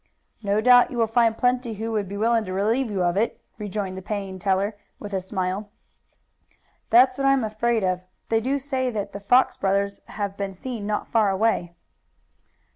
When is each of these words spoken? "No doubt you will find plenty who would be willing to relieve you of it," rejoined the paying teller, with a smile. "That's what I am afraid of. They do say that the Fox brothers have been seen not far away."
"No 0.41 0.61
doubt 0.61 0.89
you 0.89 0.97
will 0.97 1.05
find 1.05 1.37
plenty 1.37 1.75
who 1.75 1.91
would 1.91 2.07
be 2.09 2.17
willing 2.17 2.43
to 2.45 2.53
relieve 2.53 2.89
you 2.89 3.03
of 3.03 3.15
it," 3.17 3.39
rejoined 3.59 3.95
the 3.95 4.01
paying 4.01 4.39
teller, 4.39 4.75
with 4.97 5.13
a 5.13 5.21
smile. 5.21 5.69
"That's 6.89 7.19
what 7.19 7.27
I 7.27 7.33
am 7.33 7.43
afraid 7.43 7.83
of. 7.83 8.01
They 8.29 8.41
do 8.41 8.57
say 8.57 8.89
that 8.89 9.13
the 9.13 9.19
Fox 9.19 9.57
brothers 9.57 9.99
have 10.07 10.35
been 10.35 10.55
seen 10.55 10.87
not 10.87 11.07
far 11.07 11.29
away." 11.29 11.75